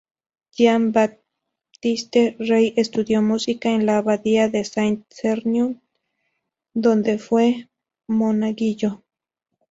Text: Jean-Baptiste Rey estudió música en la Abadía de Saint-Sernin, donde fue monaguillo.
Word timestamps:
Jean-Baptiste 0.53 2.35
Rey 2.39 2.73
estudió 2.75 3.21
música 3.21 3.69
en 3.69 3.85
la 3.85 3.99
Abadía 3.99 4.49
de 4.49 4.65
Saint-Sernin, 4.65 5.79
donde 6.73 7.19
fue 7.19 7.69
monaguillo. 8.07 9.03